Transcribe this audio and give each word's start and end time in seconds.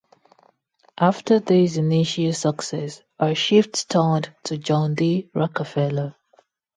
After 0.97 1.39
this 1.39 1.77
initial 1.77 2.33
success, 2.33 3.03
her 3.19 3.35
shift 3.35 3.87
turned 3.87 4.33
to 4.45 4.57
John 4.57 4.95
D. 4.95 5.29
Rockefeller. 5.35 6.15